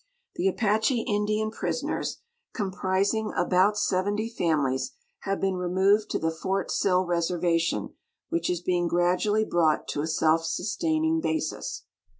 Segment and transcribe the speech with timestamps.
[0.35, 2.15] Tlie .\pache Indian jirisoners,
[2.55, 4.93] comprising about 70 families,
[5.25, 7.93] have been removed to the Fort Sill reservation,
[8.29, 11.83] which is being gradually brought to a self sustaining basis.